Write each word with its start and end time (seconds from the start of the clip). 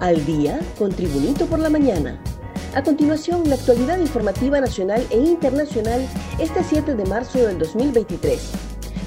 Al 0.00 0.26
día 0.26 0.60
con 0.78 0.92
Tribunito 0.92 1.46
por 1.46 1.58
la 1.58 1.70
mañana. 1.70 2.20
A 2.74 2.82
continuación, 2.82 3.48
la 3.48 3.54
actualidad 3.54 3.98
informativa 3.98 4.60
nacional 4.60 5.02
e 5.08 5.16
internacional 5.16 6.06
este 6.38 6.62
7 6.62 6.94
de 6.94 7.04
marzo 7.06 7.38
del 7.38 7.58
2023. 7.58 8.52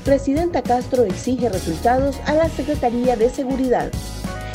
Presidenta 0.03 0.63
Castro 0.63 1.03
exige 1.03 1.47
resultados 1.49 2.19
a 2.25 2.33
la 2.33 2.49
Secretaría 2.49 3.15
de 3.15 3.29
Seguridad. 3.29 3.91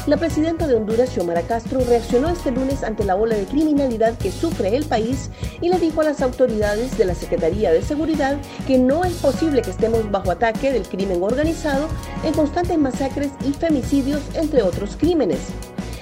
La 0.09 0.17
presidenta 0.17 0.67
de 0.67 0.75
Honduras, 0.75 1.11
Xiomara 1.11 1.43
Castro, 1.43 1.81
reaccionó 1.87 2.29
este 2.29 2.51
lunes 2.51 2.83
ante 2.83 3.05
la 3.05 3.15
ola 3.15 3.37
de 3.37 3.45
criminalidad 3.45 4.19
que 4.19 4.33
sufre 4.33 4.77
el 4.77 4.85
país 4.87 5.31
y 5.61 5.69
le 5.69 5.79
dijo 5.79 6.01
a 6.01 6.05
las 6.05 6.21
autoridades 6.21 6.99
de 6.99 7.05
la 7.05 7.15
Secretaría 7.15 7.71
de 7.71 7.81
Seguridad 7.81 8.39
que 8.67 8.77
no 8.77 9.05
es 9.05 9.13
posible 9.15 9.63
que 9.63 9.71
estemos 9.71 10.11
bajo 10.11 10.33
ataque 10.33 10.73
del 10.73 10.89
crimen 10.89 11.23
organizado 11.23 11.87
en 12.25 12.35
constantes 12.35 12.77
masacres 12.77 13.31
y 13.47 13.53
femicidios, 13.53 14.21
entre 14.35 14.63
otros 14.63 14.97
crímenes. 14.97 15.39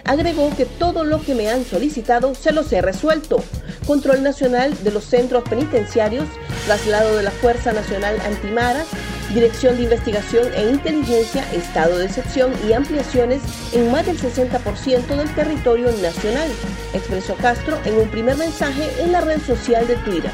Agregó 0.05 0.51
que 0.57 0.67
todo 0.67 1.05
lo 1.05 1.21
que 1.23 1.35
me 1.35 1.49
han 1.49 1.65
solicitado 1.65 2.35
se 2.35 2.53
los 2.53 2.73
he 2.73 2.83
resuelto. 2.83 3.43
Control 3.87 4.23
nacional 4.23 4.75
de 4.83 4.91
los 4.91 5.05
centros 5.05 5.45
penitenciarios, 5.49 6.27
traslado 6.67 7.17
de 7.17 7.23
la 7.23 7.31
Fuerza 7.31 7.73
Nacional 7.73 8.17
Antimaras, 8.25 8.87
Dirección 9.33 9.77
de 9.77 9.85
Investigación 9.85 10.49
e 10.55 10.71
Inteligencia, 10.71 11.45
estado 11.53 11.97
de 11.99 12.05
excepción 12.07 12.53
y 12.69 12.73
ampliaciones 12.73 13.41
en 13.73 13.91
más 13.91 14.05
del 14.05 14.21
60% 14.21 15.07
del 15.07 15.35
territorio 15.35 15.91
nacional, 16.03 16.51
expresó 16.93 17.35
Castro 17.37 17.79
en 17.85 17.95
un 17.95 18.09
primer 18.09 18.37
mensaje 18.37 18.91
en 19.01 19.13
la 19.13 19.23
red 19.23 19.41
social 19.41 19.87
de 19.87 19.97
Twitter. 19.97 20.31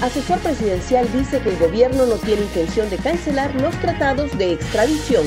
Asesor 0.00 0.38
presidencial 0.40 1.10
dice 1.12 1.40
que 1.40 1.50
el 1.50 1.58
gobierno 1.58 2.06
no 2.06 2.16
tiene 2.16 2.42
intención 2.42 2.88
de 2.90 2.98
cancelar 2.98 3.54
los 3.56 3.74
tratados 3.80 4.36
de 4.36 4.52
extradición. 4.52 5.24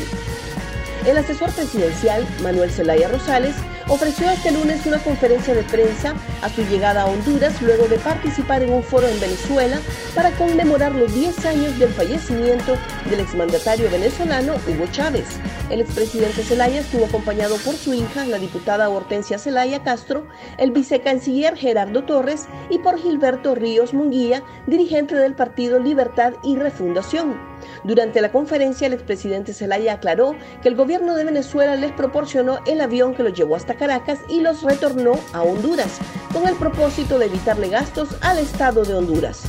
El 1.06 1.17
asesor 1.17 1.52
presidencial, 1.53 2.26
Manuel 2.42 2.72
Zelaya 2.72 3.08
Rosales, 3.08 3.56
ofreció 3.88 4.30
este 4.30 4.52
lunes 4.52 4.86
una 4.86 4.98
conferencia 5.00 5.54
de 5.54 5.64
prensa 5.64 6.14
a 6.42 6.50
su 6.50 6.62
llegada 6.64 7.04
a 7.04 7.06
Honduras 7.06 7.62
luego 7.62 7.88
de 7.88 7.98
participar 7.98 8.64
en 8.64 8.73
un 8.73 8.84
foro 8.84 9.08
en 9.08 9.20
Venezuela 9.20 9.80
para 10.16 10.31
conmemorar 10.31 10.94
los 10.94 11.14
10 11.14 11.45
años 11.45 11.80
del 11.80 11.89
fallecimiento 11.89 12.78
del 13.09 13.22
exmandatario 13.22 13.89
venezolano 13.89 14.56
Hugo 14.67 14.88
Chávez. 14.92 15.26
El 15.70 15.81
expresidente 15.81 16.44
Zelaya 16.44 16.80
estuvo 16.80 17.06
acompañado 17.06 17.56
por 17.58 17.76
su 17.76 17.94
hija, 17.94 18.26
la 18.26 18.38
diputada 18.38 18.89
Hortensia 18.89 19.39
Zelaya 19.39 19.84
Castro, 19.84 20.28
el 20.58 20.72
vicecanciller 20.72 21.56
Gerardo 21.56 22.04
Torres 22.04 22.48
y 22.70 22.80
por 22.80 22.98
Gilberto 22.98 23.56
Ríos 23.56 23.94
Munguía, 23.94 24.44
dirigente 24.66 25.16
del 25.16 25.36
Partido 25.36 25.80
Libertad 25.80 26.34
y 26.44 26.56
Refundación. 26.56 27.56
Durante 27.83 28.22
la 28.22 28.31
conferencia, 28.31 28.88
el 28.88 28.94
expresidente 28.94 29.53
Zelaya 29.53 29.94
aclaró 29.94 30.36
que 30.61 30.69
el 30.69 30.75
gobierno 30.75 31.16
de 31.16 31.23
Venezuela 31.23 31.75
les 31.75 31.91
proporcionó 31.91 32.59
el 32.66 32.81
avión 32.81 33.16
que 33.16 33.23
los 33.23 33.33
llevó 33.33 33.55
hasta 33.55 33.75
Caracas 33.75 34.19
y 34.30 34.41
los 34.41 34.64
retornó 34.64 35.14
a 35.33 35.44
Honduras, 35.44 35.99
con 36.33 36.47
el 36.47 36.55
propósito 36.55 37.19
de 37.19 37.27
evitarle 37.27 37.69
gastos 37.69 38.09
al 38.22 38.38
Estado 38.38 38.83
de 38.83 38.95
Honduras. 38.95 39.44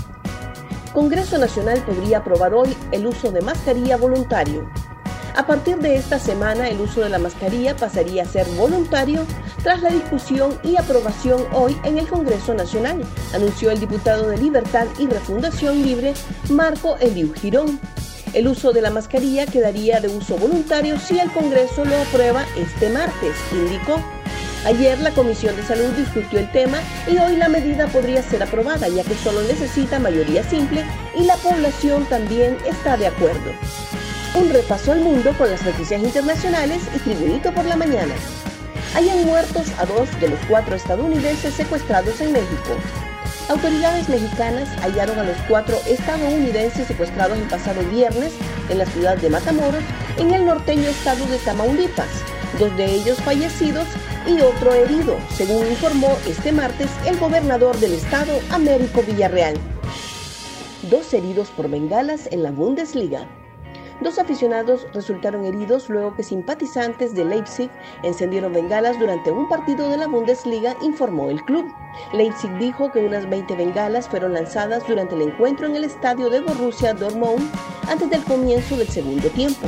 Congreso 0.92 1.38
Nacional 1.38 1.82
podría 1.84 2.18
aprobar 2.18 2.54
hoy 2.54 2.76
el 2.92 3.06
uso 3.06 3.30
de 3.30 3.40
mascarilla 3.40 3.96
voluntario. 3.96 4.68
A 5.36 5.46
partir 5.46 5.78
de 5.78 5.94
esta 5.94 6.18
semana, 6.18 6.68
el 6.68 6.80
uso 6.80 7.00
de 7.00 7.10
la 7.10 7.20
mascarilla 7.20 7.76
pasaría 7.76 8.24
a 8.24 8.26
ser 8.26 8.44
voluntario 8.56 9.24
tras 9.62 9.82
la 9.82 9.90
discusión 9.90 10.58
y 10.64 10.76
aprobación 10.76 11.42
hoy 11.52 11.76
en 11.84 11.98
el 11.98 12.08
Congreso 12.08 12.54
Nacional, 12.54 13.02
anunció 13.32 13.70
el 13.70 13.78
diputado 13.78 14.28
de 14.28 14.38
Libertad 14.38 14.86
y 14.98 15.06
Refundación 15.06 15.82
Libre, 15.82 16.14
Marco 16.50 16.96
Eliu 16.98 17.32
Girón. 17.34 17.78
El 18.34 18.46
uso 18.46 18.72
de 18.72 18.82
la 18.82 18.90
mascarilla 18.90 19.46
quedaría 19.46 20.00
de 20.00 20.08
uso 20.08 20.36
voluntario 20.36 20.98
si 20.98 21.18
el 21.18 21.30
Congreso 21.30 21.84
lo 21.84 21.96
aprueba 21.96 22.44
este 22.56 22.90
martes, 22.90 23.34
indicó. 23.52 24.02
Ayer 24.66 24.98
la 24.98 25.12
Comisión 25.12 25.56
de 25.56 25.62
Salud 25.62 25.88
discutió 25.96 26.38
el 26.38 26.50
tema 26.52 26.78
y 27.06 27.16
hoy 27.16 27.36
la 27.36 27.48
medida 27.48 27.86
podría 27.86 28.22
ser 28.22 28.42
aprobada 28.42 28.88
ya 28.88 29.02
que 29.02 29.14
solo 29.14 29.40
necesita 29.42 29.98
mayoría 29.98 30.42
simple 30.42 30.84
y 31.16 31.24
la 31.24 31.36
población 31.36 32.04
también 32.06 32.58
está 32.66 32.96
de 32.96 33.06
acuerdo. 33.06 33.52
Un 34.34 34.50
repaso 34.50 34.92
al 34.92 35.00
mundo 35.00 35.32
con 35.38 35.50
las 35.50 35.64
noticias 35.64 36.02
internacionales 36.02 36.82
y 36.94 36.98
Tribunito 36.98 37.52
por 37.52 37.64
la 37.64 37.76
mañana. 37.76 38.14
Hayan 38.94 39.24
muertos 39.24 39.68
a 39.78 39.86
dos 39.86 40.08
de 40.20 40.28
los 40.28 40.40
cuatro 40.48 40.76
estadounidenses 40.76 41.54
secuestrados 41.54 42.20
en 42.20 42.32
México. 42.32 42.76
Autoridades 43.48 44.10
mexicanas 44.10 44.68
hallaron 44.82 45.18
a 45.18 45.24
los 45.24 45.36
cuatro 45.48 45.78
estadounidenses 45.86 46.86
secuestrados 46.86 47.38
el 47.38 47.48
pasado 47.48 47.80
viernes 47.90 48.34
en 48.68 48.76
la 48.76 48.84
ciudad 48.84 49.16
de 49.16 49.30
Matamoros, 49.30 49.82
en 50.18 50.34
el 50.34 50.44
norteño 50.44 50.86
estado 50.86 51.24
de 51.26 51.38
Tamaulipas, 51.38 52.10
dos 52.58 52.76
de 52.76 52.84
ellos 52.84 53.16
fallecidos 53.22 53.86
y 54.26 54.42
otro 54.42 54.74
herido, 54.74 55.16
según 55.34 55.66
informó 55.66 56.14
este 56.26 56.52
martes 56.52 56.90
el 57.06 57.18
gobernador 57.18 57.74
del 57.78 57.94
estado, 57.94 58.38
Américo 58.50 59.02
Villarreal. 59.02 59.54
Dos 60.90 61.14
heridos 61.14 61.48
por 61.48 61.70
bengalas 61.70 62.28
en 62.30 62.42
la 62.42 62.50
Bundesliga. 62.50 63.26
Dos 64.00 64.20
aficionados 64.20 64.86
resultaron 64.94 65.44
heridos 65.44 65.88
luego 65.88 66.14
que 66.14 66.22
simpatizantes 66.22 67.14
de 67.14 67.24
Leipzig 67.24 67.68
encendieron 68.04 68.52
bengalas 68.52 68.96
durante 68.98 69.32
un 69.32 69.48
partido 69.48 69.88
de 69.88 69.96
la 69.96 70.06
Bundesliga, 70.06 70.76
informó 70.82 71.30
el 71.30 71.42
club. 71.44 71.66
Leipzig 72.12 72.50
dijo 72.58 72.92
que 72.92 73.00
unas 73.00 73.28
20 73.28 73.56
bengalas 73.56 74.08
fueron 74.08 74.34
lanzadas 74.34 74.86
durante 74.86 75.16
el 75.16 75.22
encuentro 75.22 75.66
en 75.66 75.74
el 75.74 75.82
estadio 75.82 76.30
de 76.30 76.40
Borussia 76.40 76.94
Dortmund 76.94 77.50
antes 77.88 78.08
del 78.08 78.22
comienzo 78.22 78.76
del 78.76 78.88
segundo 78.88 79.28
tiempo. 79.30 79.66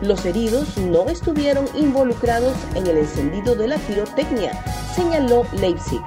Los 0.00 0.24
heridos 0.26 0.76
no 0.78 1.08
estuvieron 1.08 1.66
involucrados 1.74 2.54
en 2.74 2.86
el 2.86 2.98
encendido 2.98 3.54
de 3.54 3.68
la 3.68 3.76
pirotecnia, 3.78 4.52
señaló 4.94 5.44
Leipzig. 5.52 6.00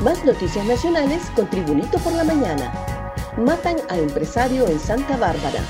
Más 0.00 0.24
noticias 0.24 0.64
nacionales 0.66 1.30
con 1.36 1.48
Tribunito 1.48 1.98
por 1.98 2.12
la 2.14 2.24
Mañana. 2.24 2.72
Matan 3.36 3.76
a 3.88 3.96
empresario 3.96 4.66
en 4.66 4.78
Santa 4.78 5.16
Bárbara. 5.16 5.60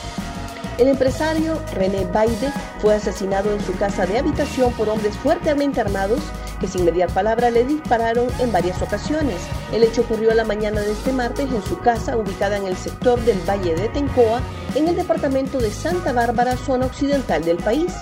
El 0.78 0.88
empresario 0.88 1.58
René 1.72 2.04
Baide 2.12 2.52
fue 2.80 2.94
asesinado 2.94 3.50
en 3.50 3.64
su 3.64 3.74
casa 3.78 4.04
de 4.04 4.18
habitación 4.18 4.74
por 4.74 4.90
hombres 4.90 5.16
fuertemente 5.16 5.80
armados 5.80 6.20
que 6.60 6.68
sin 6.68 6.84
mediar 6.84 7.10
palabra 7.10 7.50
le 7.50 7.64
dispararon 7.64 8.26
en 8.40 8.52
varias 8.52 8.82
ocasiones. 8.82 9.36
El 9.72 9.84
hecho 9.84 10.02
ocurrió 10.02 10.34
la 10.34 10.44
mañana 10.44 10.82
de 10.82 10.92
este 10.92 11.12
martes 11.12 11.50
en 11.50 11.62
su 11.62 11.78
casa 11.78 12.18
ubicada 12.18 12.58
en 12.58 12.66
el 12.66 12.76
sector 12.76 13.18
del 13.22 13.38
Valle 13.48 13.74
de 13.74 13.88
Tencoa, 13.88 14.42
en 14.74 14.88
el 14.88 14.96
departamento 14.96 15.58
de 15.58 15.70
Santa 15.70 16.12
Bárbara, 16.12 16.58
zona 16.58 16.86
occidental 16.86 17.42
del 17.42 17.56
país. 17.56 17.92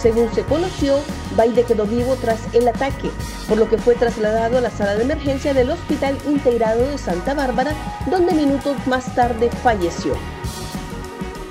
Según 0.00 0.32
se 0.32 0.42
conoció, 0.44 0.98
Baide 1.36 1.64
quedó 1.64 1.84
vivo 1.84 2.16
tras 2.20 2.38
el 2.54 2.68
ataque, 2.68 3.10
por 3.48 3.58
lo 3.58 3.68
que 3.68 3.76
fue 3.76 3.96
trasladado 3.96 4.58
a 4.58 4.60
la 4.60 4.70
sala 4.70 4.94
de 4.94 5.02
emergencia 5.02 5.52
del 5.52 5.70
Hospital 5.70 6.16
Integrado 6.28 6.86
de 6.86 6.96
Santa 6.96 7.34
Bárbara, 7.34 7.72
donde 8.08 8.34
minutos 8.34 8.76
más 8.86 9.14
tarde 9.16 9.50
falleció 9.62 10.14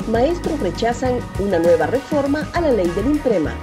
maestros 0.09 0.59
rechazan 0.59 1.19
una 1.39 1.59
nueva 1.59 1.87
reforma 1.87 2.49
a 2.53 2.61
la 2.61 2.71
ley 2.71 2.87
del 2.89 3.07
IMPREMA. 3.07 3.53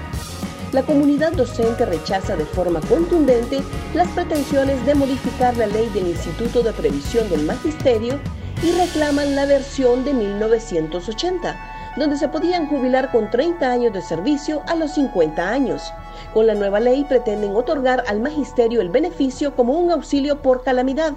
La 0.73 0.83
comunidad 0.83 1.33
docente 1.33 1.87
rechaza 1.87 2.37
de 2.37 2.45
forma 2.45 2.81
contundente 2.83 3.63
las 3.95 4.09
pretensiones 4.09 4.85
de 4.85 4.95
modificar 4.95 5.57
la 5.57 5.67
ley 5.67 5.89
del 5.91 6.09
Instituto 6.09 6.63
de 6.63 6.73
Previsión 6.73 7.29
del 7.31 7.45
Magisterio 7.45 8.19
y 8.63 8.73
reclaman 8.73 9.37
la 9.37 9.47
versión 9.47 10.05
de 10.05 10.13
1980, 10.13 11.95
donde 11.97 12.17
se 12.17 12.29
podían 12.29 12.67
jubilar 12.67 13.11
con 13.11 13.31
30 13.31 13.71
años 13.71 13.93
de 13.93 14.03
servicio 14.03 14.63
a 14.67 14.75
los 14.75 14.95
50 14.95 15.49
años. 15.49 15.93
Con 16.35 16.47
la 16.47 16.55
nueva 16.55 16.81
ley 16.81 17.05
pretenden 17.05 17.55
otorgar 17.55 18.03
al 18.07 18.21
magisterio 18.21 18.81
el 18.81 18.89
beneficio 18.89 19.55
como 19.55 19.75
un 19.75 19.91
auxilio 19.91 20.43
por 20.43 20.63
calamidad, 20.63 21.13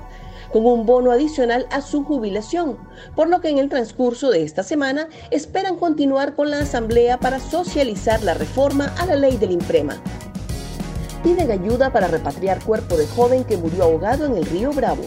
con 0.51 0.65
un 0.65 0.85
bono 0.85 1.11
adicional 1.11 1.67
a 1.71 1.81
su 1.81 2.03
jubilación, 2.03 2.77
por 3.15 3.29
lo 3.29 3.41
que 3.41 3.49
en 3.49 3.57
el 3.57 3.69
transcurso 3.69 4.29
de 4.29 4.43
esta 4.43 4.63
semana 4.63 5.07
esperan 5.31 5.77
continuar 5.77 6.35
con 6.35 6.49
la 6.49 6.59
asamblea 6.59 7.19
para 7.19 7.39
socializar 7.39 8.23
la 8.23 8.33
reforma 8.33 8.93
a 8.97 9.05
la 9.05 9.15
ley 9.15 9.37
del 9.37 9.51
IMPREMA. 9.51 10.01
Piden 11.23 11.51
ayuda 11.51 11.91
para 11.91 12.07
repatriar 12.07 12.63
cuerpo 12.63 12.95
de 12.95 13.05
joven 13.07 13.43
que 13.43 13.57
murió 13.57 13.83
ahogado 13.83 14.25
en 14.25 14.37
el 14.37 14.45
río 14.45 14.71
Bravo. 14.71 15.03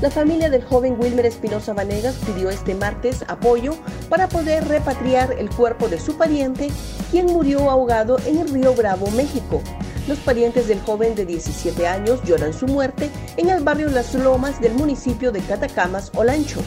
La 0.00 0.10
familia 0.10 0.48
del 0.48 0.64
joven 0.64 0.96
Wilmer 0.98 1.26
Espinosa 1.26 1.74
Vanegas 1.74 2.16
pidió 2.24 2.50
este 2.50 2.74
martes 2.74 3.24
apoyo 3.26 3.74
para 4.08 4.28
poder 4.28 4.66
repatriar 4.68 5.32
el 5.38 5.50
cuerpo 5.50 5.88
de 5.88 5.98
su 5.98 6.16
pariente, 6.16 6.70
quien 7.10 7.26
murió 7.26 7.68
ahogado 7.70 8.18
en 8.26 8.38
el 8.38 8.48
río 8.48 8.74
Bravo, 8.74 9.10
México. 9.10 9.60
Los 10.08 10.18
parientes 10.20 10.68
del 10.68 10.80
joven 10.80 11.14
de 11.14 11.26
17 11.26 11.86
años 11.86 12.22
lloran 12.24 12.54
su 12.54 12.66
muerte 12.66 13.10
en 13.36 13.50
el 13.50 13.62
barrio 13.62 13.90
Las 13.90 14.14
Lomas 14.14 14.58
del 14.58 14.72
municipio 14.72 15.32
de 15.32 15.40
Catacamas, 15.40 16.10
Olancho. 16.14 16.62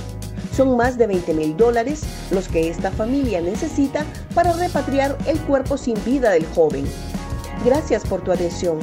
Son 0.55 0.77
más 0.77 0.95
de 0.99 1.07
20 1.07 1.33
mil 1.33 1.57
dólares 1.57 2.03
los 2.29 2.47
que 2.47 2.69
esta 2.69 2.91
familia 2.91 3.41
necesita 3.41 4.05
para 4.35 4.53
repatriar 4.53 5.17
el 5.25 5.39
cuerpo 5.39 5.75
sin 5.75 5.95
vida 6.05 6.29
del 6.29 6.45
joven. 6.53 6.85
Gracias 7.65 8.03
por 8.03 8.21
tu 8.21 8.31
atención. 8.31 8.77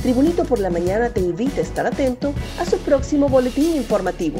Tribunito 0.00 0.44
por 0.44 0.60
la 0.60 0.70
Mañana 0.70 1.08
te 1.10 1.20
invita 1.20 1.58
a 1.58 1.64
estar 1.64 1.84
atento 1.84 2.32
a 2.60 2.64
su 2.64 2.78
próximo 2.78 3.28
boletín 3.28 3.74
informativo. 3.74 4.38